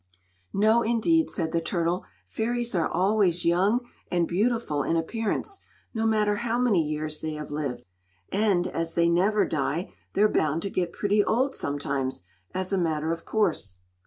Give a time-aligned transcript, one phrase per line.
[0.51, 2.05] "No, indeed!" said the turtle.
[2.25, 5.61] "Fairies are always young and beautiful in appearance,
[5.93, 7.83] no matter how many years they have lived.
[8.29, 13.11] And, as they never die, they're bound to get pretty old sometimes, as a matter
[13.11, 13.77] of course."